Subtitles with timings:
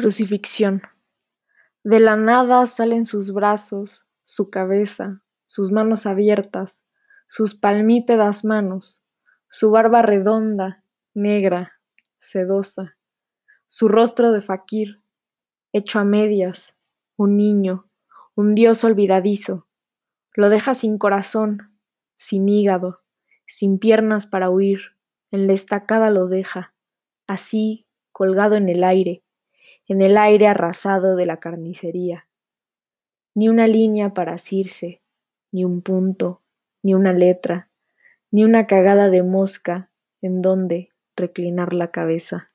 [0.00, 0.82] Crucifixión.
[1.82, 6.86] De la nada salen sus brazos, su cabeza, sus manos abiertas,
[7.26, 9.04] sus palmípedas manos,
[9.48, 10.84] su barba redonda,
[11.14, 11.80] negra,
[12.16, 12.96] sedosa,
[13.66, 15.02] su rostro de faquir,
[15.72, 16.76] hecho a medias,
[17.16, 17.90] un niño,
[18.36, 19.66] un dios olvidadizo,
[20.32, 21.76] lo deja sin corazón,
[22.14, 23.02] sin hígado,
[23.48, 24.96] sin piernas para huir,
[25.32, 26.72] en la estacada lo deja,
[27.26, 29.24] así, colgado en el aire,
[29.88, 32.28] en el aire arrasado de la carnicería.
[33.34, 35.02] Ni una línea para asirse,
[35.50, 36.42] ni un punto,
[36.82, 37.70] ni una letra,
[38.30, 39.90] ni una cagada de mosca
[40.20, 42.52] en donde reclinar la cabeza.